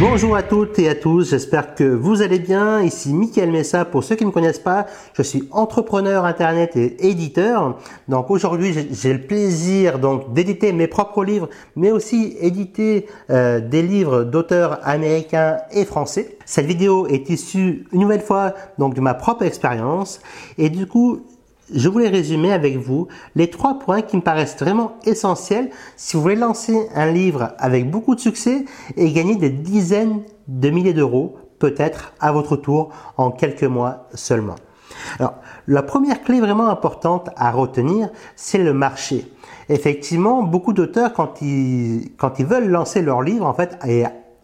Bonjour 0.00 0.36
à 0.36 0.44
toutes 0.44 0.78
et 0.78 0.88
à 0.88 0.94
tous, 0.94 1.30
j'espère 1.30 1.74
que 1.74 1.82
vous 1.82 2.22
allez 2.22 2.38
bien. 2.38 2.82
Ici 2.82 3.12
Mickaël 3.12 3.50
Messa, 3.50 3.84
pour 3.84 4.04
ceux 4.04 4.14
qui 4.14 4.22
ne 4.22 4.28
me 4.28 4.32
connaissent 4.32 4.60
pas, 4.60 4.86
je 5.14 5.22
suis 5.22 5.48
entrepreneur 5.50 6.24
internet 6.24 6.76
et 6.76 7.08
éditeur. 7.08 7.76
Donc 8.06 8.30
aujourd'hui, 8.30 8.72
j'ai 8.92 9.12
le 9.12 9.22
plaisir 9.22 9.98
donc 9.98 10.32
d'éditer 10.34 10.72
mes 10.72 10.86
propres 10.86 11.24
livres, 11.24 11.48
mais 11.74 11.90
aussi 11.90 12.36
éditer 12.40 13.06
euh, 13.30 13.58
des 13.58 13.82
livres 13.82 14.22
d'auteurs 14.22 14.78
américains 14.84 15.56
et 15.72 15.84
français. 15.84 16.38
Cette 16.44 16.66
vidéo 16.66 17.08
est 17.08 17.28
issue 17.28 17.88
une 17.92 18.00
nouvelle 18.00 18.20
fois 18.22 18.54
donc 18.78 18.94
de 18.94 19.00
ma 19.00 19.14
propre 19.14 19.42
expérience 19.42 20.20
et 20.58 20.70
du 20.70 20.86
coup, 20.86 21.22
je 21.74 21.88
voulais 21.88 22.08
résumer 22.08 22.52
avec 22.52 22.76
vous 22.76 23.08
les 23.34 23.50
trois 23.50 23.78
points 23.78 24.02
qui 24.02 24.16
me 24.16 24.22
paraissent 24.22 24.56
vraiment 24.58 24.94
essentiels 25.04 25.70
si 25.96 26.16
vous 26.16 26.22
voulez 26.22 26.36
lancer 26.36 26.88
un 26.94 27.10
livre 27.10 27.52
avec 27.58 27.90
beaucoup 27.90 28.14
de 28.14 28.20
succès 28.20 28.64
et 28.96 29.12
gagner 29.12 29.36
des 29.36 29.50
dizaines 29.50 30.22
de 30.46 30.70
milliers 30.70 30.94
d'euros, 30.94 31.36
peut-être 31.58 32.12
à 32.20 32.32
votre 32.32 32.56
tour 32.56 32.90
en 33.16 33.30
quelques 33.30 33.64
mois 33.64 34.08
seulement. 34.14 34.56
Alors, 35.18 35.34
la 35.66 35.82
première 35.82 36.22
clé 36.22 36.40
vraiment 36.40 36.68
importante 36.68 37.30
à 37.36 37.50
retenir, 37.50 38.08
c'est 38.36 38.58
le 38.58 38.72
marché. 38.72 39.30
Effectivement, 39.68 40.42
beaucoup 40.42 40.72
d'auteurs, 40.72 41.12
quand 41.12 41.42
ils, 41.42 42.10
veulent 42.40 42.68
lancer 42.68 43.02
leur 43.02 43.22
livre, 43.22 43.46
en 43.46 43.52
fait, 43.52 43.78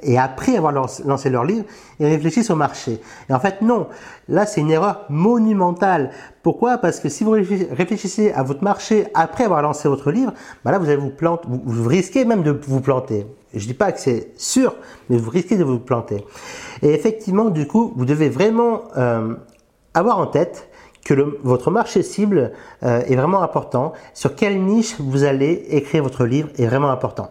et 0.04 0.18
après 0.18 0.56
avoir 0.56 0.72
lancé 0.72 1.30
leur 1.30 1.44
livre, 1.44 1.64
ils 1.98 2.06
réfléchissent 2.06 2.50
au 2.50 2.56
marché. 2.56 3.00
Et 3.28 3.32
en 3.32 3.40
fait, 3.40 3.62
non. 3.62 3.88
Là, 4.28 4.46
c'est 4.46 4.60
une 4.60 4.70
erreur 4.70 5.04
monumentale. 5.08 6.10
Pourquoi? 6.42 6.78
Parce 6.78 7.00
que 7.00 7.08
si 7.08 7.24
vous 7.24 7.32
réfléchissez 7.32 8.32
à 8.32 8.42
votre 8.42 8.62
marché 8.62 9.06
après 9.14 9.44
avoir 9.44 9.62
lancé 9.62 9.88
votre 9.88 10.10
livre, 10.10 10.32
bah 10.64 10.70
là, 10.70 10.78
vous 10.78 10.86
allez 10.86 10.96
vous 10.96 11.10
planter. 11.10 11.46
Vous, 11.48 11.88
risquez 11.88 12.24
même 12.24 12.42
de 12.42 12.58
vous 12.66 12.80
planter. 12.80 13.27
Je 13.54 13.66
dis 13.66 13.74
pas 13.74 13.92
que 13.92 14.00
c'est 14.00 14.32
sûr, 14.36 14.74
mais 15.08 15.16
vous 15.16 15.30
risquez 15.30 15.56
de 15.56 15.64
vous 15.64 15.78
planter. 15.78 16.24
Et 16.82 16.92
effectivement, 16.92 17.50
du 17.50 17.66
coup, 17.66 17.92
vous 17.96 18.05
devez 18.05 18.28
vraiment 18.28 18.82
euh, 18.96 19.34
avoir 19.94 20.19
en 20.19 20.27
tête 20.27 20.69
que 21.05 21.38
votre 21.42 21.70
marché 21.70 22.02
cible 22.02 22.52
euh, 22.82 23.02
est 23.06 23.14
vraiment 23.14 23.42
important. 23.42 23.92
Sur 24.14 24.34
quelle 24.34 24.60
niche 24.62 24.97
vous 24.98 25.25
allez 25.25 25.66
écrire 25.70 26.02
votre 26.02 26.25
livre 26.25 26.48
est 26.56 26.66
vraiment 26.66 26.91
important. 26.91 27.30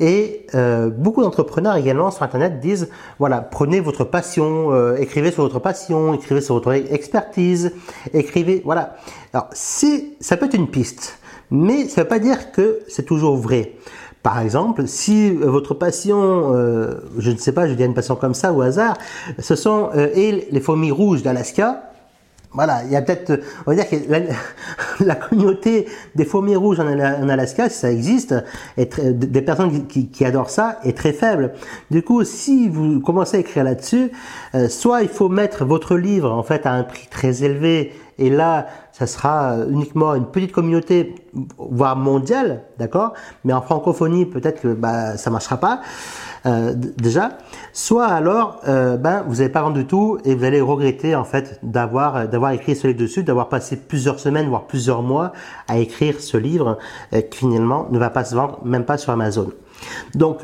Et 0.00 0.46
euh, 0.54 0.90
beaucoup 0.90 1.22
d'entrepreneurs 1.22 1.76
également 1.76 2.10
sur 2.10 2.22
Internet 2.22 2.60
disent, 2.60 2.88
voilà, 3.18 3.40
prenez 3.40 3.80
votre 3.80 4.04
passion, 4.04 4.72
euh, 4.72 4.96
écrivez 4.96 5.30
sur 5.30 5.42
votre 5.42 5.58
passion, 5.58 6.14
écrivez 6.14 6.40
sur 6.40 6.54
votre 6.54 6.72
expertise, 6.72 7.72
écrivez, 8.12 8.62
voilà. 8.64 8.96
Alors, 9.32 9.48
ça 9.52 10.36
peut 10.36 10.46
être 10.46 10.54
une 10.54 10.68
piste, 10.68 11.18
mais 11.50 11.88
ça 11.88 12.00
ne 12.00 12.04
veut 12.04 12.08
pas 12.08 12.18
dire 12.18 12.52
que 12.52 12.80
c'est 12.88 13.04
toujours 13.04 13.36
vrai. 13.36 13.72
Par 14.26 14.40
exemple, 14.40 14.88
si 14.88 15.28
euh, 15.28 15.48
votre 15.48 15.72
passion, 15.72 16.52
euh, 16.52 16.94
je 17.16 17.30
ne 17.30 17.36
sais 17.36 17.52
pas, 17.52 17.68
je 17.68 17.74
dis 17.74 17.84
une 17.84 17.94
passion 17.94 18.16
comme 18.16 18.34
ça 18.34 18.52
au 18.52 18.60
hasard, 18.60 18.98
ce 19.38 19.54
sont 19.54 19.90
euh, 19.94 20.08
les 20.16 20.60
fourmis 20.60 20.90
rouges 20.90 21.22
d'Alaska, 21.22 21.85
voilà, 22.56 22.82
il 22.84 22.90
y 22.90 22.96
a 22.96 23.02
peut-être, 23.02 23.38
on 23.66 23.70
va 23.70 23.76
dire 23.76 23.88
que 23.88 25.04
la, 25.04 25.14
communauté 25.14 25.86
des 26.14 26.24
fourmis 26.24 26.56
rouges 26.56 26.80
en, 26.80 27.28
Alaska, 27.28 27.68
si 27.68 27.78
ça 27.78 27.92
existe, 27.92 28.34
des 28.76 29.42
personnes 29.42 29.86
qui, 29.86 30.24
adorent 30.24 30.50
ça, 30.50 30.78
est 30.82 30.96
très 30.96 31.12
faible. 31.12 31.52
Du 31.90 32.02
coup, 32.02 32.24
si 32.24 32.68
vous 32.68 33.00
commencez 33.00 33.36
à 33.36 33.40
écrire 33.40 33.62
là-dessus, 33.62 34.10
euh, 34.54 34.68
soit 34.68 35.02
il 35.02 35.08
faut 35.08 35.28
mettre 35.28 35.66
votre 35.66 35.96
livre 35.96 36.32
en 36.32 36.42
fait 36.42 36.64
à 36.64 36.72
un 36.72 36.82
prix 36.82 37.06
très 37.10 37.44
élevé, 37.44 37.92
et 38.18 38.30
là, 38.30 38.66
ça 38.92 39.06
sera 39.06 39.56
uniquement 39.68 40.14
une 40.14 40.26
petite 40.26 40.52
communauté, 40.52 41.14
voire 41.58 41.96
mondiale, 41.96 42.62
d'accord? 42.78 43.12
Mais 43.44 43.52
en 43.52 43.60
francophonie, 43.60 44.24
peut-être 44.24 44.62
que 44.62 44.68
bah, 44.68 45.16
ça 45.16 45.30
marchera 45.30 45.58
pas. 45.58 45.80
Euh, 46.46 46.74
déjà, 46.74 47.38
soit 47.72 48.06
alors 48.06 48.60
euh, 48.68 48.96
ben 48.96 49.24
vous 49.26 49.36
n'avez 49.36 49.48
pas 49.48 49.62
vendu 49.62 49.84
tout 49.84 50.18
et 50.24 50.36
vous 50.36 50.44
allez 50.44 50.60
regretter 50.60 51.16
en 51.16 51.24
fait 51.24 51.58
d'avoir 51.64 52.16
euh, 52.16 52.26
d'avoir 52.26 52.52
écrit 52.52 52.76
ce 52.76 52.86
livre 52.86 53.00
dessus, 53.00 53.24
d'avoir 53.24 53.48
passé 53.48 53.76
plusieurs 53.76 54.20
semaines 54.20 54.48
voire 54.48 54.66
plusieurs 54.66 55.02
mois 55.02 55.32
à 55.66 55.78
écrire 55.78 56.20
ce 56.20 56.36
livre 56.36 56.78
qui 57.30 57.38
finalement 57.38 57.88
ne 57.90 57.98
va 57.98 58.10
pas 58.10 58.24
se 58.24 58.36
vendre 58.36 58.60
même 58.64 58.84
pas 58.84 58.96
sur 58.96 59.12
Amazon. 59.12 59.50
Donc 60.14 60.38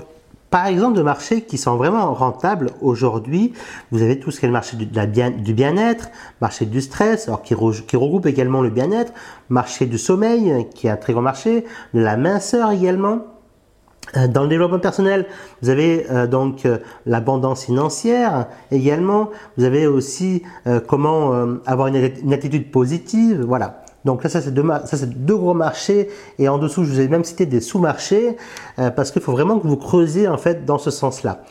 par 0.52 0.66
exemple, 0.66 0.98
de 0.98 1.02
marchés 1.02 1.40
qui 1.40 1.56
sont 1.56 1.76
vraiment 1.76 2.12
rentables 2.12 2.72
aujourd'hui, 2.82 3.54
vous 3.90 4.02
avez 4.02 4.20
tout 4.20 4.30
ce 4.30 4.38
qui 4.38 4.44
est 4.44 4.48
le 4.48 4.52
marché 4.52 4.76
du, 4.76 4.84
bien, 4.84 5.30
du 5.30 5.54
bien-être, 5.54 6.10
marché 6.42 6.66
du 6.66 6.82
stress, 6.82 7.30
qui, 7.42 7.54
regroupe 7.54 8.26
également 8.26 8.60
le 8.60 8.68
bien-être, 8.68 9.14
marché 9.48 9.86
du 9.86 9.96
sommeil, 9.96 10.68
qui 10.74 10.88
est 10.88 10.90
un 10.90 10.98
très 10.98 11.14
grand 11.14 11.22
marché, 11.22 11.64
de 11.94 12.00
la 12.00 12.18
minceur 12.18 12.70
également, 12.70 13.20
euh, 14.18 14.28
dans 14.28 14.42
le 14.42 14.48
développement 14.48 14.78
personnel, 14.78 15.24
vous 15.62 15.70
avez 15.70 16.04
euh, 16.10 16.26
donc 16.26 16.66
euh, 16.66 16.78
l'abondance 17.06 17.64
financière 17.64 18.46
également. 18.70 19.30
Vous 19.56 19.64
avez 19.64 19.86
aussi 19.86 20.42
comment 20.86 21.32
avoir 21.64 21.88
une, 21.88 22.32
attitude 22.32 22.70
positive. 22.70 23.42
Voilà. 23.42 23.81
Donc 24.04 24.24
là, 24.24 24.30
ça 24.30 24.40
c'est 24.40 24.52
deux, 24.52 24.64
deux 25.16 25.36
gros 25.36 25.54
marchés 25.54 26.08
et 26.38 26.48
en 26.48 26.58
dessous, 26.58 26.84
je 26.84 26.90
vous 26.90 27.00
ai 27.00 27.08
même 27.08 27.24
cité 27.24 27.46
des 27.46 27.60
sous-marchés 27.60 28.36
parce 28.76 29.10
qu'il 29.10 29.22
faut 29.22 29.32
vraiment 29.32 29.58
que 29.58 29.66
vous 29.66 29.76
creusiez 29.76 30.28
en 30.28 30.38
fait 30.38 30.64
dans 30.64 30.78
ce 30.78 30.90
sens-là. 30.90 31.42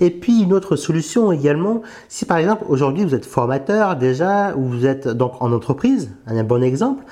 Et 0.00 0.10
puis 0.10 0.42
une 0.42 0.52
autre 0.52 0.76
solution 0.76 1.32
également, 1.32 1.82
si 2.08 2.24
par 2.24 2.38
exemple 2.38 2.64
aujourd'hui 2.68 3.04
vous 3.04 3.14
êtes 3.14 3.26
formateur 3.26 3.96
déjà 3.96 4.54
ou 4.56 4.64
vous 4.66 4.86
êtes 4.86 5.08
donc 5.08 5.32
en 5.40 5.52
entreprise, 5.52 6.10
un 6.26 6.44
bon 6.44 6.62
exemple. 6.62 7.02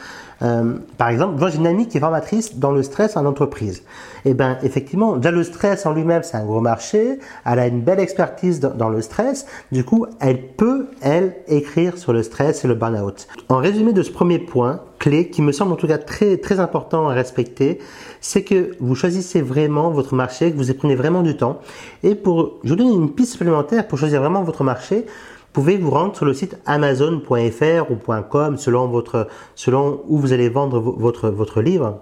Euh, 0.43 0.75
par 0.99 1.09
exemple, 1.09 1.43
j'ai 1.51 1.59
une 1.59 1.67
amie 1.67 1.87
qui 1.87 1.99
est 1.99 2.01
formatrice 2.01 2.57
dans 2.59 2.73
le 2.73 2.83
stress 2.83 3.17
en 3.17 3.25
entreprise. 3.25 3.83
Eh 4.25 4.35
ben 4.35 4.59
effectivement, 4.63 5.17
déjà 5.17 5.31
le 5.31 5.43
stress 5.43 5.87
en 5.87 5.93
lui-même 5.93 6.23
c'est 6.23 6.37
un 6.37 6.45
gros 6.45 6.61
marché. 6.61 7.19
Elle 7.45 7.59
a 7.59 7.67
une 7.67 7.83
belle 7.83 8.01
expertise 8.01 8.61
dans, 8.61 8.89
le 8.89 9.03
stress. 9.03 9.47
Du 9.71 9.85
coup, 9.85 10.07
elle 10.21 10.41
peut 10.41 10.89
elle 11.01 11.37
écrire 11.49 11.99
sur 11.99 12.13
le 12.13 12.23
stress 12.23 12.65
et 12.65 12.69
le 12.69 12.75
burn-out. 12.75 13.27
En 13.49 13.59
résumé 13.59 13.93
de 13.93 14.03
ce 14.03 14.11
premier 14.11 14.39
point 14.39 14.81
clé, 14.99 15.29
qui 15.29 15.43
me 15.43 15.53
semble 15.53 15.73
en 15.73 15.77
tout 15.77 15.87
cas 15.87 15.99
très 15.99 16.39
très 16.39 16.61
important 16.61 17.09
à 17.09 17.15
respecter, 17.15 17.79
c'est 18.21 18.43
que 18.43 18.71
vous 18.81 18.95
choisissez 18.95 19.43
vraiment 19.43 19.91
votre 19.91 20.15
marché, 20.15 20.51
que 20.51 20.57
vous 20.57 20.71
y 20.71 20.75
prenez 20.75 20.95
vraiment 20.95 21.23
du 21.23 21.37
temps. 21.37 21.61
Et 22.03 22.15
pour, 22.15 22.55
je 22.65 22.71
vous 22.71 22.77
donne 22.77 22.89
une 22.89 23.13
piste 23.13 23.33
supplémentaire 23.33 23.87
pour 23.87 23.99
choisir 23.99 24.21
vraiment 24.21 24.43
votre 24.43 24.65
marché 24.65 25.05
pouvez 25.55 25.79
vous 25.79 25.91
rendre 25.91 26.15
sur 26.17 26.27
le 26.27 26.35
site 26.35 26.59
amazon.fr 26.67 27.91
ou 27.91 28.23
.com 28.29 28.57
selon 28.59 28.89
votre 28.89 29.29
selon 29.55 30.03
où 30.09 30.19
vous 30.19 30.33
allez 30.33 30.49
vendre 30.49 30.81
votre 30.81 31.31
votre 31.31 31.63
livre? 31.63 32.01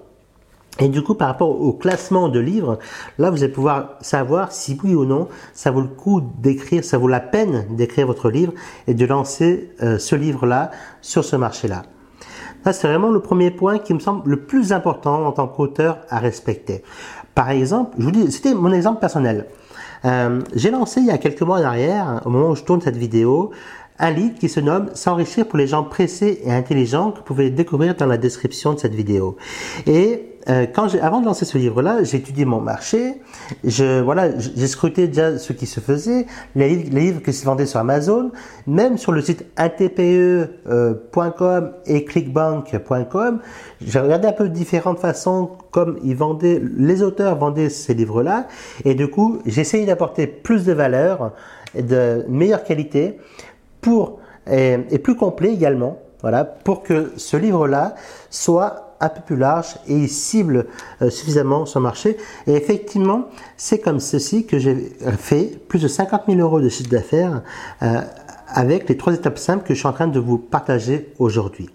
Et 0.79 0.89
du 0.89 1.03
coup, 1.03 1.15
par 1.15 1.29
rapport 1.29 1.61
au 1.61 1.75
classement 1.75 2.31
de 2.31 2.41
livres, 2.41 2.79
là, 3.19 3.31
vous 3.31 3.43
allez 3.43 3.53
pouvoir 3.53 3.91
savoir 4.01 4.53
si 4.53 4.79
oui 4.83 4.95
ou 4.95 5.05
non, 5.05 5.29
ça 5.53 5.71
vaut 5.71 5.83
le 5.83 5.87
coup 5.87 6.23
d'écrire, 6.39 6.83
ça 6.83 6.97
vaut 6.97 7.09
la 7.09 7.21
peine 7.21 7.67
d'écrire 7.77 8.07
votre 8.07 8.31
livre 8.31 8.55
et 8.87 8.95
de 8.95 9.05
lancer 9.05 9.71
euh, 9.83 9.99
ce 9.99 10.17
livre-là 10.17 10.71
sur 11.03 11.27
ce 11.27 11.37
marché-là. 11.37 11.83
Ça, 12.65 12.73
c'est 12.73 12.89
vraiment 12.89 13.11
le 13.11 13.21
premier 13.21 13.51
point 13.51 13.79
qui 13.79 13.93
me 13.93 13.99
semble 13.99 14.31
le 14.31 14.41
plus 14.45 14.73
important 14.73 15.27
en 15.27 15.33
tant 15.33 15.47
qu'auteur 15.47 15.99
à 16.09 16.19
respecter. 16.21 16.83
Par 17.35 17.51
exemple, 17.51 17.97
je 17.99 18.05
vous 18.05 18.11
dis, 18.11 18.33
c'était 18.33 18.55
mon 18.55 18.73
exemple 18.73 18.99
personnel. 18.99 19.49
Euh, 20.05 20.41
j'ai 20.55 20.71
lancé 20.71 21.01
il 21.01 21.07
y 21.07 21.11
a 21.11 21.19
quelques 21.19 21.43
mois 21.43 21.61
en 21.61 21.65
arrière, 21.65 22.23
au 22.25 22.31
moment 22.31 22.51
où 22.51 22.57
je 22.57 22.65
tourne 22.65 22.81
cette 22.81 22.97
vidéo, 22.97 23.53
un 23.99 24.11
livre 24.11 24.35
qui 24.39 24.49
se 24.49 24.61
nomme 24.61 24.91
S'enrichir 24.95 25.47
pour 25.47 25.59
les 25.59 25.67
gens 25.67 25.85
pressés 25.85 26.41
et 26.45 26.53
intelligents 26.53 27.13
que 27.13 27.19
vous 27.19 27.25
pouvez 27.25 27.51
découvrir 27.51 27.95
dans 27.95 28.07
la 28.07 28.17
description 28.17 28.73
de 28.73 28.79
cette 28.79 28.95
vidéo. 28.95 29.37
Et 29.87 30.32
euh, 30.49 30.67
quand 30.67 30.93
avant 31.01 31.21
de 31.21 31.27
lancer 31.27 31.45
ce 31.45 31.57
livre-là, 31.57 32.03
j'ai 32.03 32.17
étudié 32.17 32.45
mon 32.45 32.61
marché. 32.61 33.23
Je, 33.65 34.01
voilà, 34.01 34.37
j'ai 34.39 34.67
scruté 34.67 35.07
déjà 35.07 35.39
ce 35.39 35.53
qui 35.53 35.67
se 35.67 35.79
faisait, 35.79 36.27
les, 36.57 36.75
livres 36.75 37.23
qui 37.23 37.33
se 37.33 37.45
vendaient 37.45 37.67
sur 37.67 37.79
Amazon, 37.79 38.33
même 38.67 38.99
sur 38.99 39.13
le 39.13 39.21
site 39.23 39.45
atpe.com 39.57 40.49
euh, 40.69 41.71
et 41.87 42.05
clickbank.com. 42.05 43.41
J'ai 43.81 43.99
regardé 44.01 44.29
un 44.29 44.33
peu 44.33 44.49
différentes 44.49 44.99
façons 44.99 45.51
comme 45.71 45.99
ils 46.03 46.17
vendaient, 46.17 46.61
les 46.77 47.03
auteurs 47.03 47.37
vendaient 47.37 47.69
ces 47.69 47.95
livres-là. 47.95 48.49
Et 48.85 48.95
du 48.95 49.09
coup, 49.09 49.39
j'ai 49.47 49.61
essayé 49.61 49.87
d'apporter 49.87 50.27
plus 50.27 50.65
de 50.65 50.73
valeur, 50.73 51.33
de 51.79 52.25
meilleure 52.29 52.65
qualité 52.65 53.19
pour, 53.81 54.19
et, 54.51 54.79
et 54.91 54.99
plus 54.99 55.15
complet 55.15 55.53
également. 55.53 55.99
Voilà, 56.21 56.45
pour 56.45 56.85
que 56.85 57.13
ce 57.17 57.37
livre-là 57.37 57.97
soit 58.31 58.92
un 59.03 59.09
peu 59.09 59.21
plus 59.21 59.37
large 59.37 59.77
et 59.87 59.95
il 59.95 60.09
cible 60.09 60.67
euh, 61.03 61.11
suffisamment 61.11 61.67
son 61.67 61.81
marché. 61.81 62.17
Et 62.47 62.55
effectivement, 62.55 63.27
c'est 63.57 63.81
comme 63.81 64.01
ceci 64.01 64.47
que 64.47 64.59
j'ai 64.59 64.93
fait 65.19 65.61
plus 65.69 65.83
de 65.83 65.89
50 65.89 66.23
000 66.29 66.39
euros 66.39 66.61
de 66.61 66.69
chiffre 66.69 66.89
d'affaires 66.89 67.43
euh, 67.83 68.01
avec 68.47 68.89
les 68.89 68.97
trois 68.97 69.13
étapes 69.13 69.39
simples 69.39 69.65
que 69.67 69.75
je 69.75 69.81
suis 69.81 69.89
en 69.89 69.93
train 69.93 70.07
de 70.07 70.21
vous 70.21 70.39
partager 70.39 71.13
aujourd'hui. 71.19 71.69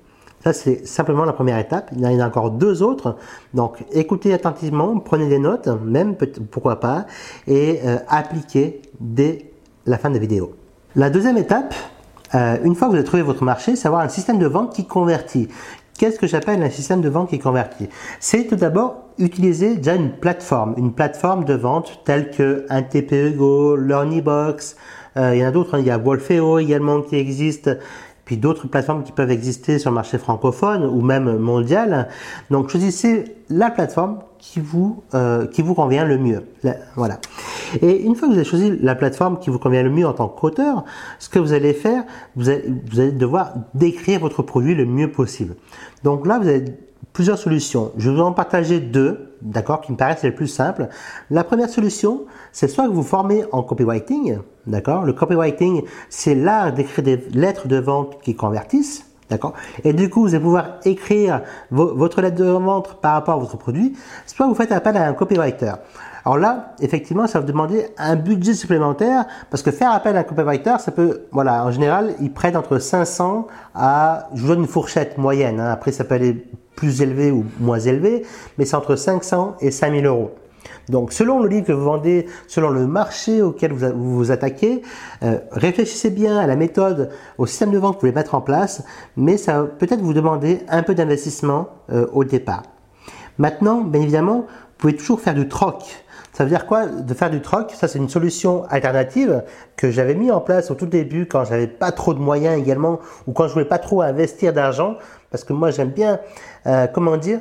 Ça, 0.44 0.54
c'est 0.54 0.88
simplement 0.88 1.26
la 1.26 1.34
première 1.34 1.58
étape. 1.58 1.90
Il 1.94 2.02
y 2.02 2.08
en 2.08 2.20
a 2.20 2.28
encore 2.28 2.52
deux 2.52 2.82
autres. 2.82 3.18
Donc, 3.54 3.84
écoutez 3.92 4.34
attentivement, 4.34 4.98
prenez 5.00 5.28
des 5.28 5.40
notes, 5.40 5.68
même 5.84 6.16
pourquoi 6.52 6.80
pas, 6.80 7.06
et 7.48 7.82
euh, 7.84 7.98
appliquez 8.08 8.82
dès 9.00 9.52
la 9.86 9.98
fin 9.98 10.10
de 10.10 10.14
la 10.14 10.22
vidéo. 10.22 10.54
La 10.96 11.10
deuxième 11.10 11.38
étape, 11.38 11.74
une 12.34 12.76
fois 12.76 12.88
que 12.88 12.92
vous 12.92 12.98
avez 12.98 13.06
trouvé 13.06 13.24
votre 13.24 13.44
marché, 13.44 13.76
c'est 13.76 13.88
avoir 13.88 14.02
un 14.02 14.10
système 14.10 14.38
de 14.38 14.48
vente 14.48 14.74
qui 14.74 14.86
convertit. 14.86 15.48
Qu'est-ce 15.98 16.20
que 16.20 16.28
j'appelle 16.28 16.62
un 16.62 16.70
système 16.70 17.02
de 17.02 17.10
vente 17.10 17.30
qui 17.30 17.40
convertit 17.40 17.90
C'est 18.20 18.46
tout 18.46 18.56
d'abord 18.56 19.08
utilisez 19.18 19.78
déjà 19.78 19.96
une 19.96 20.12
plateforme, 20.12 20.76
une 20.78 20.94
plateforme 20.94 21.44
de 21.44 21.56
vente 21.56 22.02
telle 22.06 22.30
que 22.30 22.66
un 22.70 22.84
TPEGO, 22.84 23.76
LearnyBox, 23.76 24.76
euh, 25.18 25.34
il 25.34 25.40
y 25.40 25.44
en 25.44 25.48
a 25.48 25.52
d'autres, 25.52 25.76
hein. 25.76 25.80
il 25.80 25.88
y 25.88 25.92
a 25.92 25.98
Wolfeo 25.98 26.60
également 26.60 27.02
qui 27.02 27.16
existe, 27.16 27.72
puis 28.28 28.36
d'autres 28.36 28.68
plateformes 28.68 29.04
qui 29.04 29.14
peuvent 29.14 29.32
exister 29.32 29.80
sur 29.80 29.90
le 29.90 29.96
marché 29.96 30.18
francophone 30.18 30.84
ou 30.84 31.00
même 31.00 31.38
mondial. 31.38 32.10
Donc 32.52 32.68
choisissez 32.68 33.38
la 33.50 33.72
plateforme 33.72 34.20
qui 34.38 34.60
vous 34.60 35.02
euh, 35.14 35.48
qui 35.48 35.62
vous 35.62 35.74
convient 35.74 36.04
le 36.04 36.18
mieux. 36.18 36.44
voilà. 36.98 37.20
Et 37.82 38.04
une 38.04 38.16
fois 38.16 38.28
que 38.28 38.34
vous 38.34 38.38
avez 38.38 38.48
choisi 38.48 38.78
la 38.82 38.96
plateforme 38.96 39.40
qui 39.40 39.50
vous 39.50 39.60
convient 39.60 39.82
le 39.82 39.90
mieux 39.90 40.06
en 40.06 40.12
tant 40.12 40.28
qu'auteur, 40.28 40.84
ce 41.20 41.30
que 41.30 41.40
vous 41.40 41.54
allez 41.54 41.72
faire, 41.72 42.04
vous 42.36 42.50
allez, 42.50 42.66
vous 42.92 43.00
allez 43.00 43.14
devoir 43.14 43.54
décrire 43.74 44.20
votre 44.20 44.44
produit 44.44 44.76
le 44.76 44.86
mieux 44.86 45.10
possible. 45.10 45.56
Donc 46.04 46.28
là, 46.28 46.38
vous 46.38 46.50
avez 46.50 46.66
plusieurs 47.14 47.38
solutions. 47.38 47.94
Je 47.98 48.10
vais 48.10 48.18
vous 48.18 48.22
en 48.22 48.34
partager 48.34 48.82
deux, 48.82 49.38
d'accord, 49.42 49.80
qui 49.80 49.94
me 49.94 49.98
paraissent 49.98 50.24
les 50.24 50.32
plus 50.32 50.48
simples. 50.48 50.90
La 51.32 51.46
première 51.46 51.70
solution, 51.70 52.26
c'est 52.58 52.68
soit 52.68 52.88
que 52.88 52.92
vous 52.92 53.04
formez 53.04 53.44
en 53.52 53.62
copywriting, 53.62 54.40
d'accord? 54.66 55.04
Le 55.04 55.14
copywriting, 55.14 55.84
c'est 56.10 56.34
l'art 56.34 56.74
d'écrire 56.74 57.06
des 57.06 57.18
lettres 57.32 57.68
de 57.68 57.78
vente 57.78 58.20
qui 58.24 58.36
convertissent. 58.36 59.06
D'accord? 59.30 59.54
Et 59.84 59.94
du 59.94 60.10
coup, 60.10 60.22
vous 60.22 60.34
allez 60.34 60.44
pouvoir 60.44 60.66
écrire 60.84 61.44
votre 61.70 62.20
lettre 62.20 62.38
de 62.38 62.46
vente 62.46 63.00
par 63.00 63.14
rapport 63.14 63.36
à 63.36 63.38
votre 63.38 63.58
produit, 63.58 63.96
soit 64.26 64.48
vous 64.48 64.56
faites 64.56 64.72
appel 64.72 64.98
à 64.98 65.06
un 65.06 65.14
copywriter. 65.14 65.74
Alors 66.26 66.40
là, 66.40 66.74
effectivement, 66.80 67.28
ça 67.28 67.38
va 67.38 67.46
vous 67.46 67.52
demander 67.52 67.90
un 67.96 68.16
budget 68.16 68.56
supplémentaire 68.56 69.26
parce 69.52 69.62
que 69.62 69.70
faire 69.70 69.92
appel 69.92 70.18
à 70.18 70.22
un 70.22 70.24
copywriter, 70.24 70.78
ça 70.80 70.92
peut, 70.92 71.26
voilà, 71.32 71.64
en 71.64 71.70
général, 71.70 72.16
ils 72.22 72.34
prennent 72.34 72.58
entre 72.58 72.80
500 72.80 73.46
à, 73.76 74.30
je 74.34 74.42
vous 74.42 74.48
donne 74.48 74.62
une 74.62 74.68
fourchette 74.68 75.20
moyenne, 75.20 75.60
hein. 75.60 75.70
après 75.70 75.92
ça 75.92 76.06
peut 76.06 76.16
aller 76.16 76.44
plus 76.76 77.04
élevé 77.04 77.30
ou 77.30 77.46
moins 77.60 77.80
élevé, 77.80 78.26
mais 78.58 78.66
c'est 78.66 78.76
entre 78.76 78.96
500 78.96 79.58
et 79.62 79.70
5000 79.70 80.08
euros. 80.08 80.32
Donc, 80.90 81.12
selon 81.12 81.42
le 81.42 81.50
livre 81.50 81.68
que 81.68 81.72
vous 81.72 81.84
vendez, 81.84 82.28
selon 82.48 82.70
le 82.70 82.88
marché 82.88 83.42
auquel 83.42 83.74
vous 83.74 84.16
vous, 84.16 84.32
attaquez, 84.32 84.82
euh, 85.24 85.40
réfléchissez 85.52 86.10
bien 86.10 86.38
à 86.38 86.48
la 86.48 86.56
méthode, 86.56 87.10
au 87.38 87.46
système 87.46 87.72
de 87.72 87.78
vente 87.78 87.96
que 87.96 87.98
vous 87.98 88.08
voulez 88.08 88.14
mettre 88.14 88.36
en 88.36 88.42
place, 88.42 88.84
mais 89.16 89.38
ça 89.38 89.62
va 89.62 89.68
peut-être 89.68 90.02
vous 90.02 90.14
demander 90.14 90.62
un 90.70 90.84
peu 90.84 90.96
d'investissement 90.96 91.70
euh, 91.92 92.08
au 92.14 92.24
départ. 92.24 92.64
Maintenant, 93.38 93.82
bien 93.82 94.02
évidemment, 94.02 94.40
vous 94.40 94.78
pouvez 94.78 94.96
toujours 94.96 95.20
faire 95.20 95.36
du 95.36 95.48
troc. 95.48 95.84
Ça 96.38 96.44
veut 96.44 96.52
dire 96.52 96.68
quoi 96.68 96.86
de 96.86 97.14
faire 97.16 97.32
du 97.32 97.42
troc? 97.42 97.72
Ça, 97.72 97.88
c'est 97.88 97.98
une 97.98 98.10
solution 98.10 98.64
alternative 98.70 99.44
que 99.76 99.90
j'avais 99.90 100.14
mis 100.14 100.30
en 100.30 100.40
place 100.40 100.70
au 100.70 100.76
tout 100.76 100.86
début 100.86 101.26
quand 101.26 101.44
j'avais 101.46 101.66
pas 101.66 101.92
trop 101.92 102.14
de 102.14 102.20
moyens 102.20 102.60
également 102.60 103.00
ou 103.26 103.32
quand 103.32 103.48
je 103.48 103.54
voulais 103.54 103.66
pas 103.66 103.80
trop 103.80 104.04
investir 104.04 104.54
d'argent 104.54 104.98
parce 105.32 105.44
que 105.44 105.54
moi, 105.54 105.72
j'aime 105.72 105.90
bien, 105.90 106.20
euh, 106.68 106.86
comment 106.88 107.18
dire, 107.18 107.40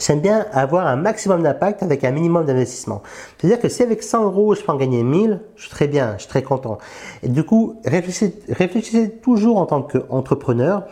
j'aime 0.00 0.20
bien 0.20 0.46
avoir 0.52 0.86
un 0.86 0.96
maximum 0.96 1.42
d'impact 1.42 1.82
avec 1.82 2.04
un 2.04 2.10
minimum 2.10 2.44
d'investissement. 2.44 3.02
C'est-à-dire 3.38 3.60
que 3.60 3.68
si 3.68 3.82
avec 3.82 4.02
100 4.02 4.24
euros, 4.24 4.54
je 4.54 4.62
peux 4.62 4.72
en 4.72 4.76
gagner 4.76 5.02
1000, 5.02 5.40
je 5.56 5.62
suis 5.62 5.70
très 5.70 5.88
bien, 5.88 6.14
je 6.16 6.22
suis 6.22 6.28
très 6.28 6.42
content. 6.42 6.78
Et 7.22 7.28
du 7.28 7.44
coup, 7.44 7.80
réfléchissez, 7.84 8.34
réfléchissez 8.48 9.10
toujours 9.10 9.58
en 9.58 9.66
tant 9.66 9.82
qu'entrepreneur 9.82 10.84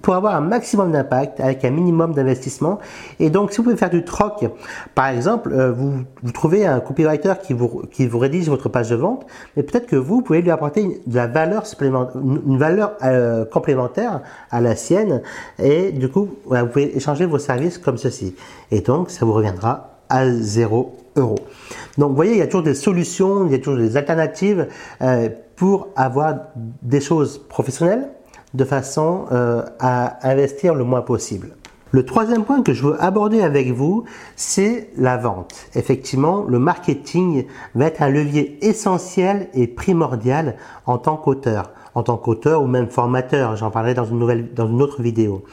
pour 0.00 0.14
avoir 0.14 0.34
un 0.34 0.40
maximum 0.40 0.92
d'impact 0.92 1.40
avec 1.40 1.64
un 1.64 1.70
minimum 1.70 2.14
d'investissement. 2.14 2.78
Et 3.20 3.30
donc, 3.30 3.50
si 3.52 3.58
vous 3.58 3.64
pouvez 3.64 3.76
faire 3.76 3.90
du 3.90 4.04
troc, 4.04 4.44
par 4.94 5.08
exemple, 5.08 5.52
euh, 5.52 5.72
vous, 5.72 6.04
vous 6.22 6.32
trouvez 6.32 6.66
un 6.66 6.80
copywriter 6.80 7.34
qui 7.42 7.52
vous, 7.52 7.82
qui 7.90 8.06
vous 8.06 8.18
rédige 8.18 8.48
votre 8.48 8.68
page 8.68 8.90
de 8.90 8.96
vente, 8.96 9.26
mais 9.56 9.62
peut-être 9.62 9.86
que 9.86 9.96
vous 9.96 10.22
pouvez 10.22 10.42
lui 10.42 10.50
apporter 10.50 11.02
de 11.06 11.16
la 11.16 11.26
valeur 11.26 11.66
supplémentaire, 11.66 12.20
une 12.22 12.58
valeur 12.58 12.92
euh, 13.02 13.44
complémentaire 13.44 14.22
à 14.50 14.60
la 14.60 14.76
sienne. 14.76 15.22
Et 15.58 15.92
du 15.92 16.08
coup, 16.08 16.30
vous 16.46 16.66
pouvez 16.66 16.96
échanger 16.96 17.26
vos 17.26 17.38
services 17.38 17.78
comme 17.78 17.98
ceci. 17.98 18.34
Et 18.70 18.80
donc, 18.80 19.10
ça 19.10 19.24
vous 19.24 19.32
reviendra 19.32 19.98
à 20.08 20.30
0 20.30 20.96
euros. 21.16 21.38
Donc, 21.98 22.10
vous 22.10 22.16
voyez, 22.16 22.32
il 22.32 22.38
y 22.38 22.42
a 22.42 22.46
toujours 22.46 22.62
des 22.62 22.74
solutions, 22.74 23.46
il 23.46 23.52
y 23.52 23.54
a 23.54 23.58
toujours 23.58 23.78
des 23.78 23.96
alternatives 23.96 24.68
euh, 25.00 25.28
pour 25.56 25.88
avoir 25.96 26.34
des 26.82 27.00
choses 27.00 27.38
professionnelles 27.38 28.08
de 28.54 28.64
façon 28.64 29.26
euh, 29.32 29.62
à 29.78 30.28
investir 30.28 30.74
le 30.74 30.84
moins 30.84 31.02
possible. 31.02 31.56
Le 31.90 32.06
troisième 32.06 32.44
point 32.44 32.62
que 32.62 32.72
je 32.72 32.86
veux 32.86 33.02
aborder 33.02 33.42
avec 33.42 33.70
vous, 33.70 34.04
c'est 34.34 34.88
la 34.96 35.18
vente. 35.18 35.66
Effectivement, 35.74 36.42
le 36.48 36.58
marketing 36.58 37.44
va 37.74 37.84
être 37.84 38.00
un 38.00 38.08
levier 38.08 38.58
essentiel 38.66 39.50
et 39.52 39.66
primordial 39.66 40.56
en 40.86 40.96
tant 40.96 41.18
qu'auteur, 41.18 41.70
en 41.94 42.02
tant 42.02 42.16
qu'auteur 42.16 42.62
ou 42.62 42.66
même 42.66 42.88
formateur. 42.88 43.56
J'en 43.56 43.70
parlerai 43.70 43.92
dans 43.92 44.06
une 44.06 44.18
nouvelle, 44.18 44.54
dans 44.54 44.68
une 44.68 44.80
autre 44.80 45.02
vidéo. 45.02 45.44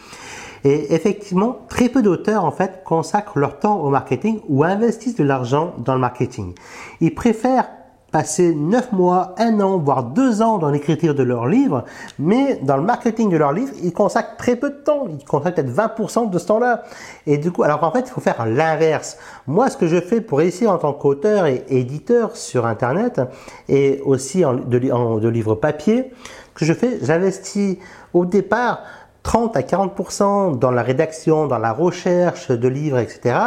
Et 0.64 0.94
effectivement, 0.94 1.60
très 1.68 1.90
peu 1.90 2.02
d'auteurs 2.02 2.46
en 2.46 2.52
fait 2.52 2.84
consacrent 2.86 3.38
leur 3.38 3.60
temps 3.60 3.80
au 3.82 3.90
marketing 3.90 4.40
ou 4.48 4.64
investissent 4.64 5.16
de 5.16 5.24
l'argent 5.24 5.74
dans 5.80 5.94
le 5.94 6.00
marketing. 6.00 6.54
Ils 7.02 7.14
préfèrent 7.14 7.68
passer 8.12 8.54
9 8.54 8.92
mois, 8.92 9.36
1 9.38 9.60
an, 9.60 9.78
voire 9.78 10.04
2 10.04 10.42
ans 10.42 10.58
dans 10.58 10.70
l'écriture 10.70 11.16
de 11.16 11.24
leur 11.24 11.48
livre, 11.48 11.86
mais 12.18 12.60
dans 12.64 12.78
le 12.78 12.84
marketing 12.84 13.30
de 13.30 13.38
leur 13.38 13.52
livre, 13.52 13.72
ils 13.84 13.94
consacrent 13.94 14.38
très 14.38 14.56
peu 14.56 14.70
de 14.70 14.76
temps. 14.76 15.08
Ils 15.10 15.24
consacrent 15.26 15.56
peut-être 15.56 15.74
20% 15.74 16.30
de 16.30 16.40
ce 16.40 16.48
temps-là. 16.48 16.84
Et 17.28 17.38
du 17.38 17.52
coup, 17.52 17.64
alors 17.64 17.84
en 17.84 17.92
fait, 17.92 18.02
il 18.02 18.10
faut 18.10 18.22
faire 18.22 18.46
l'inverse. 18.46 19.18
Moi, 19.48 19.70
ce 19.70 19.78
que 19.78 19.88
je 19.88 20.00
fais 20.00 20.22
pour 20.22 20.40
réussir 20.40 20.72
en 20.72 20.78
tant 20.78 20.94
qu'auteur 20.94 21.46
et 21.46 21.64
éditeur 21.70 22.36
sur 22.36 22.66
Internet, 22.66 23.22
et 23.68 24.02
aussi 24.06 24.46
en, 24.46 24.54
de, 24.56 24.92
en, 24.92 25.18
de 25.18 25.28
livres 25.28 25.56
papier, 25.56 26.12
ce 26.50 26.60
que 26.60 26.66
je 26.66 26.74
fais, 26.74 27.00
j'investis 27.02 27.78
au 28.14 28.26
départ 28.26 28.80
30 29.24 29.56
à 29.56 29.62
40% 29.62 30.58
dans 30.58 30.72
la 30.72 30.82
rédaction, 30.82 31.48
dans 31.48 31.58
la 31.58 31.72
recherche 31.72 32.52
de 32.52 32.68
livres, 32.68 33.00
etc., 33.00 33.38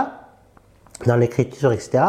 dans 1.06 1.16
l'écriture, 1.16 1.72
etc. 1.72 2.04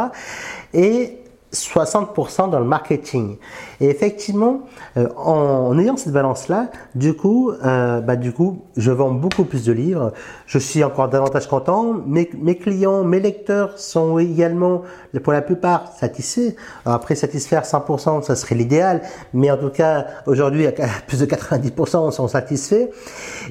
Et 0.73 1.22
60% 1.53 2.49
dans 2.49 2.59
le 2.59 2.65
marketing. 2.65 3.37
Et 3.79 3.87
effectivement, 3.87 4.61
euh, 4.97 5.07
en, 5.15 5.77
ayant 5.77 5.97
cette 5.97 6.13
balance-là, 6.13 6.69
du 6.95 7.13
coup, 7.13 7.51
euh, 7.51 8.01
bah, 8.01 8.15
du 8.15 8.31
coup, 8.31 8.63
je 8.75 8.91
vends 8.91 9.11
beaucoup 9.11 9.43
plus 9.43 9.65
de 9.65 9.71
livres. 9.71 10.13
Je 10.47 10.57
suis 10.57 10.83
encore 10.83 11.09
davantage 11.09 11.47
content. 11.47 11.93
Mes, 12.05 12.29
mes 12.39 12.57
clients, 12.57 13.03
mes 13.03 13.19
lecteurs 13.19 13.77
sont 13.77 14.17
également, 14.17 14.81
pour 15.23 15.33
la 15.33 15.41
plupart, 15.41 15.91
satisfaits. 15.93 16.55
après, 16.85 17.15
satisfaire 17.15 17.63
100%, 17.63 18.23
ça 18.23 18.35
serait 18.35 18.55
l'idéal. 18.55 19.01
Mais 19.33 19.51
en 19.51 19.57
tout 19.57 19.69
cas, 19.69 20.07
aujourd'hui, 20.25 20.67
plus 21.07 21.19
de 21.19 21.25
90% 21.25 22.11
sont 22.11 22.27
satisfaits. 22.27 22.89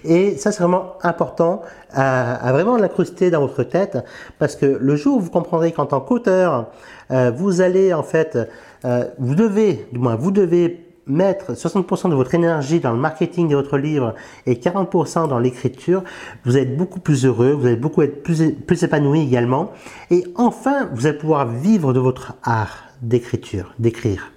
Et 0.04 0.36
ça, 0.36 0.50
c'est 0.50 0.62
vraiment 0.62 0.94
important 1.02 1.62
à, 1.92 2.34
à 2.34 2.52
vraiment 2.52 2.76
l'incruster 2.76 3.30
dans 3.30 3.40
votre 3.40 3.62
tête. 3.62 3.98
Parce 4.38 4.56
que 4.56 4.66
le 4.66 4.96
jour 4.96 5.18
où 5.18 5.20
vous 5.20 5.30
comprendrez 5.30 5.72
qu'en 5.72 5.86
tant 5.86 6.00
qu'auteur, 6.00 6.66
euh, 7.10 7.30
vous 7.30 7.60
allez 7.60 7.92
en 7.92 8.02
fait, 8.02 8.38
euh, 8.84 9.04
vous 9.18 9.34
devez, 9.34 9.86
du 9.92 9.98
moins 9.98 10.16
vous 10.16 10.30
devez 10.30 10.86
mettre 11.06 11.52
60% 11.54 12.10
de 12.10 12.14
votre 12.14 12.34
énergie 12.34 12.80
dans 12.80 12.92
le 12.92 12.98
marketing 12.98 13.48
de 13.48 13.56
votre 13.56 13.76
livre 13.76 14.14
et 14.46 14.54
40% 14.54 15.28
dans 15.28 15.38
l'écriture, 15.38 16.04
vous 16.44 16.56
êtes 16.56 16.76
beaucoup 16.76 17.00
plus 17.00 17.24
heureux, 17.26 17.52
vous 17.52 17.66
allez 17.66 17.76
beaucoup 17.76 18.02
être 18.02 18.22
plus, 18.22 18.52
plus 18.52 18.82
épanoui 18.84 19.20
également. 19.20 19.72
Et 20.10 20.24
enfin, 20.36 20.88
vous 20.94 21.06
allez 21.06 21.18
pouvoir 21.18 21.46
vivre 21.48 21.92
de 21.92 21.98
votre 21.98 22.34
art 22.44 22.84
d'écriture, 23.02 23.74
d'écrire. 23.80 24.30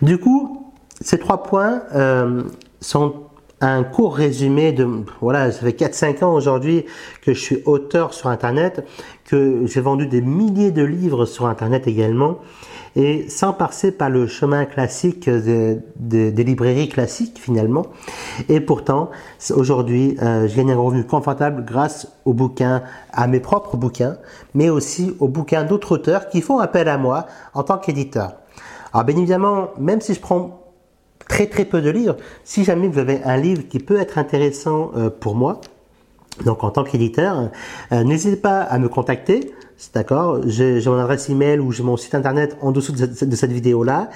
Du 0.00 0.18
coup, 0.18 0.72
ces 1.00 1.18
trois 1.18 1.42
points 1.42 1.82
euh, 1.94 2.44
sont 2.80 3.14
un 3.66 3.84
court 3.84 4.14
résumé 4.16 4.72
de, 4.72 4.86
voilà, 5.20 5.50
ça 5.50 5.60
fait 5.60 5.78
4-5 5.78 6.24
ans 6.24 6.34
aujourd'hui 6.34 6.84
que 7.22 7.32
je 7.32 7.40
suis 7.40 7.62
auteur 7.64 8.12
sur 8.14 8.28
Internet, 8.28 8.86
que 9.24 9.66
j'ai 9.66 9.80
vendu 9.80 10.06
des 10.06 10.20
milliers 10.20 10.70
de 10.70 10.82
livres 10.82 11.24
sur 11.24 11.46
Internet 11.46 11.86
également, 11.86 12.38
et 12.96 13.28
sans 13.28 13.52
passer 13.52 13.90
par 13.90 14.10
le 14.10 14.26
chemin 14.26 14.66
classique 14.66 15.28
des 15.28 16.44
librairies 16.44 16.88
classiques 16.88 17.38
finalement. 17.40 17.86
Et 18.48 18.60
pourtant, 18.60 19.10
aujourd'hui, 19.50 20.16
euh, 20.22 20.46
je 20.46 20.56
gagne 20.56 20.72
un 20.72 20.76
revenu 20.76 21.04
confortable 21.04 21.64
grâce 21.64 22.06
aux 22.24 22.34
bouquins, 22.34 22.82
à 23.12 23.26
mes 23.26 23.40
propres 23.40 23.76
bouquins, 23.76 24.16
mais 24.54 24.70
aussi 24.70 25.16
aux 25.18 25.28
bouquins 25.28 25.64
d'autres 25.64 25.92
auteurs 25.92 26.28
qui 26.28 26.40
font 26.40 26.58
appel 26.58 26.88
à 26.88 26.98
moi 26.98 27.26
en 27.54 27.64
tant 27.64 27.78
qu'éditeur. 27.78 28.34
Alors 28.92 29.04
bien 29.04 29.16
évidemment, 29.16 29.70
même 29.78 30.00
si 30.00 30.14
je 30.14 30.20
prends 30.20 30.63
très 31.28 31.46
très 31.46 31.64
peu 31.64 31.80
de 31.80 31.90
livres. 31.90 32.16
Si 32.44 32.64
jamais 32.64 32.88
vous 32.88 32.98
avez 32.98 33.22
un 33.24 33.36
livre 33.36 33.62
qui 33.68 33.78
peut 33.78 33.98
être 33.98 34.18
intéressant 34.18 34.92
euh, 34.96 35.10
pour 35.10 35.34
moi, 35.34 35.60
donc 36.44 36.64
en 36.64 36.70
tant 36.70 36.84
qu'éditeur, 36.84 37.50
euh, 37.92 38.04
n'hésitez 38.04 38.36
pas 38.36 38.60
à 38.60 38.78
me 38.78 38.88
contacter. 38.88 39.52
D'accord, 39.92 40.40
j'ai 40.46 40.80
mon 40.86 40.98
adresse 40.98 41.28
email 41.28 41.58
ou 41.58 41.72
j'ai 41.72 41.82
mon 41.82 41.96
site 41.96 42.14
internet 42.14 42.56
en 42.62 42.70
dessous 42.70 42.92
de 42.92 43.06
cette, 43.12 43.52
vidéo-là, 43.52 44.08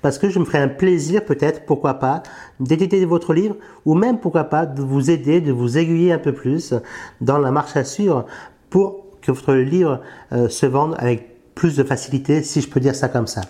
parce 0.00 0.18
que 0.18 0.30
je 0.30 0.38
me 0.38 0.44
ferai 0.44 0.58
un 0.58 0.68
plaisir 0.68 1.24
peut-être, 1.24 1.64
pourquoi 1.66 1.94
pas, 1.94 2.22
d'éditer 2.60 3.04
votre 3.04 3.34
livre 3.34 3.56
ou 3.84 3.94
même 3.94 4.18
pourquoi 4.18 4.44
pas 4.44 4.64
de 4.64 4.82
vous 4.82 5.10
aider, 5.10 5.40
de 5.40 5.52
vous 5.52 5.76
aiguiller 5.76 6.12
un 6.12 6.18
peu 6.18 6.32
plus 6.32 6.74
dans 7.20 7.38
la 7.38 7.50
marche 7.50 7.76
à 7.76 7.84
suivre 7.84 8.24
pour 8.70 9.04
que 9.20 9.30
votre 9.30 9.54
livre 9.54 10.00
euh, 10.32 10.48
se 10.48 10.66
vende 10.66 10.96
avec 10.98 11.54
plus 11.54 11.76
de 11.76 11.84
facilité, 11.84 12.42
si 12.42 12.60
je 12.62 12.68
peux 12.68 12.80
dire 12.80 12.94
ça 12.94 13.08
comme 13.08 13.26
ça. 13.26 13.42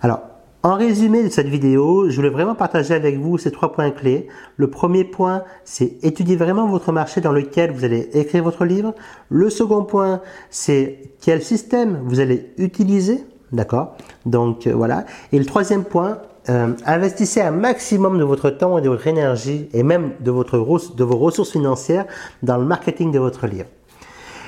Alors, 0.00 0.20
En 0.64 0.76
résumé 0.76 1.24
de 1.24 1.28
cette 1.28 1.48
vidéo, 1.48 2.08
je 2.08 2.14
voulais 2.14 2.28
vraiment 2.28 2.54
partager 2.54 2.94
avec 2.94 3.18
vous 3.18 3.36
ces 3.36 3.50
trois 3.50 3.72
points 3.72 3.90
clés. 3.90 4.28
Le 4.56 4.70
premier 4.70 5.02
point, 5.02 5.42
c'est 5.64 5.96
étudier 6.04 6.36
vraiment 6.36 6.68
votre 6.68 6.92
marché 6.92 7.20
dans 7.20 7.32
lequel 7.32 7.72
vous 7.72 7.84
allez 7.84 8.10
écrire 8.12 8.44
votre 8.44 8.64
livre. 8.64 8.94
Le 9.28 9.50
second 9.50 9.82
point, 9.82 10.20
c'est 10.50 11.14
quel 11.20 11.42
système 11.42 12.02
vous 12.04 12.20
allez 12.20 12.52
utiliser. 12.58 13.24
D'accord? 13.50 13.96
Donc 14.24 14.68
euh, 14.68 14.72
voilà. 14.72 15.04
Et 15.32 15.38
le 15.40 15.44
troisième 15.46 15.82
point, 15.82 16.18
euh, 16.48 16.68
investissez 16.86 17.40
un 17.40 17.50
maximum 17.50 18.16
de 18.16 18.24
votre 18.24 18.48
temps 18.48 18.78
et 18.78 18.82
de 18.82 18.88
votre 18.88 19.08
énergie 19.08 19.68
et 19.72 19.82
même 19.82 20.12
de, 20.20 20.30
votre, 20.30 20.58
de 20.94 21.04
vos 21.04 21.16
ressources 21.16 21.50
financières 21.50 22.06
dans 22.44 22.56
le 22.56 22.64
marketing 22.64 23.10
de 23.10 23.18
votre 23.18 23.48
livre. 23.48 23.68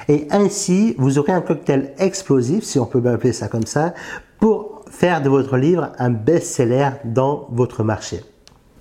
Et 0.09 0.29
ainsi, 0.31 0.95
vous 0.97 1.19
aurez 1.19 1.33
un 1.33 1.41
cocktail 1.41 1.93
explosif, 1.99 2.63
si 2.63 2.79
on 2.79 2.87
peut 2.87 3.03
appeler 3.09 3.33
ça 3.33 3.49
comme 3.49 3.67
ça, 3.67 3.95
pour 4.39 4.74
faire 4.91 5.23
de 5.23 5.29
votre 5.29 5.57
livre 5.57 5.93
un 5.99 6.11
best-seller 6.11 6.91
dans 7.05 7.49
votre 7.51 7.83
marché. 7.83 8.21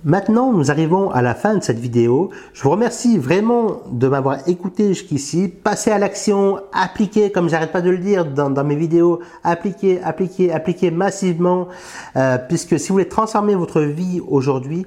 Maintenant, 0.06 0.52
nous 0.52 0.70
arrivons 0.70 1.10
à 1.10 1.22
la 1.22 1.34
fin 1.34 1.54
de 1.54 1.62
cette 1.62 1.78
vidéo. 1.78 2.28
Je 2.52 2.62
vous 2.62 2.68
remercie 2.68 3.16
vraiment 3.16 3.80
de 3.90 4.06
m'avoir 4.06 4.46
écouté 4.46 4.88
jusqu'ici. 4.88 5.48
Passez 5.48 5.90
à 5.90 5.96
l'action, 5.96 6.60
appliquez, 6.74 7.32
comme 7.32 7.48
j'arrête 7.48 7.72
pas 7.72 7.80
de 7.80 7.88
le 7.88 7.96
dire 7.96 8.26
dans, 8.26 8.64
mes 8.64 8.76
vidéos, 8.76 9.20
appliquez, 9.44 10.02
appliquez, 10.02 10.52
appliquez 10.52 10.90
massivement, 10.90 11.68
euh, 12.16 12.36
puisque 12.36 12.78
si 12.78 12.88
vous 12.88 12.96
voulez 12.96 13.08
transformer 13.08 13.54
votre 13.54 13.80
vie 13.80 14.20
aujourd'hui, 14.28 14.84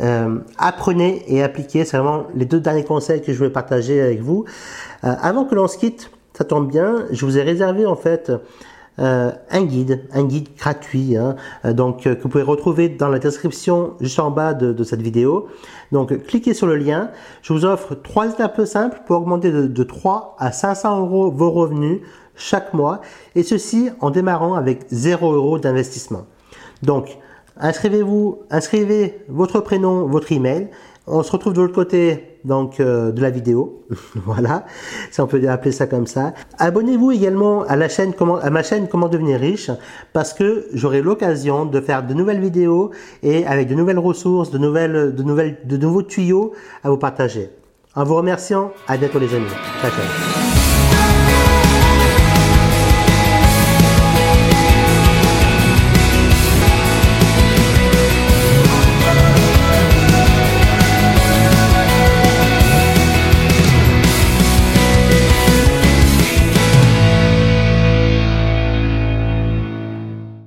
euh, 0.00 0.40
apprenez 0.58 1.22
et 1.28 1.44
appliquez. 1.44 1.84
C'est 1.84 1.96
vraiment 1.96 2.24
les 2.34 2.44
deux 2.44 2.58
derniers 2.58 2.84
conseils 2.84 3.22
que 3.22 3.32
je 3.32 3.38
voulais 3.38 3.50
partager 3.50 4.02
avec 4.02 4.20
vous. 4.20 4.46
Euh, 5.04 5.14
avant 5.22 5.44
que 5.44 5.54
l'on 5.54 5.68
se 5.68 5.78
quitte, 5.78 6.10
ça 6.36 6.42
tombe 6.42 6.68
bien, 6.68 7.06
je 7.12 7.24
vous 7.24 7.38
ai 7.38 7.42
réservé 7.42 7.86
en 7.86 7.94
fait 7.94 8.32
euh, 8.98 9.30
un 9.50 9.64
guide, 9.64 10.04
un 10.12 10.24
guide 10.24 10.48
gratuit, 10.56 11.16
hein, 11.16 11.36
euh, 11.66 11.74
donc 11.74 12.06
euh, 12.06 12.14
que 12.14 12.22
vous 12.22 12.30
pouvez 12.30 12.42
retrouver 12.42 12.88
dans 12.88 13.08
la 13.08 13.18
description 13.18 13.92
juste 14.00 14.18
en 14.18 14.30
bas 14.30 14.54
de, 14.54 14.84
cette 14.84 15.02
vidéo. 15.02 15.48
Donc 15.92 16.24
cliquez 16.24 16.54
sur 16.54 16.66
le 16.66 16.76
lien. 16.76 17.10
Je 17.42 17.52
vous 17.52 17.66
offre 17.66 17.94
trois 17.94 18.30
étapes 18.30 18.64
simples 18.64 19.02
pour 19.06 19.18
augmenter 19.18 19.52
de, 19.52 19.66
de 19.66 19.82
3 19.82 20.36
à 20.38 20.50
500 20.50 21.00
euros 21.00 21.30
vos 21.30 21.50
revenus 21.50 22.00
chaque 22.36 22.72
mois, 22.72 23.00
et 23.34 23.42
ceci 23.42 23.90
en 24.00 24.10
démarrant 24.10 24.54
avec 24.54 24.86
0 24.90 25.32
euros 25.32 25.58
d'investissement. 25.58 26.26
Donc 26.82 27.18
inscrivez-vous, 27.58 28.40
inscrivez 28.50 29.24
votre 29.28 29.60
prénom, 29.60 30.06
votre 30.06 30.32
email. 30.32 30.68
On 31.06 31.22
se 31.22 31.30
retrouve 31.30 31.52
de 31.52 31.60
l'autre 31.60 31.74
côté 31.74 32.40
donc 32.44 32.80
euh, 32.80 33.12
de 33.12 33.20
la 33.20 33.30
vidéo. 33.30 33.84
voilà, 34.14 34.64
si 35.10 35.20
on 35.20 35.26
peut 35.26 35.46
appeler 35.48 35.72
ça 35.72 35.86
comme 35.86 36.06
ça. 36.06 36.32
Abonnez-vous 36.58 37.12
également 37.12 37.62
à 37.64 37.76
la 37.76 37.88
chaîne 37.88 38.12
comment, 38.12 38.38
ma 38.50 38.62
chaîne 38.62 38.88
Comment 38.88 39.08
devenir 39.08 39.38
riche 39.38 39.70
parce 40.12 40.32
que 40.32 40.66
j'aurai 40.72 41.02
l'occasion 41.02 41.64
de 41.64 41.80
faire 41.80 42.06
de 42.06 42.14
nouvelles 42.14 42.40
vidéos 42.40 42.90
et 43.22 43.46
avec 43.46 43.68
de 43.68 43.74
nouvelles 43.74 43.98
ressources, 43.98 44.50
de 44.50 44.58
nouvelles, 44.58 45.14
de 45.14 45.22
nouvelles, 45.22 45.58
de 45.64 45.76
nouveaux 45.76 46.02
tuyaux 46.02 46.52
à 46.82 46.90
vous 46.90 46.98
partager. 46.98 47.50
En 47.94 48.04
vous 48.04 48.16
remerciant, 48.16 48.72
à 48.88 48.96
bientôt 48.96 49.18
les 49.18 49.34
amis. 49.34 49.46
Ciao, 49.80 49.90
ciao. 49.90 50.65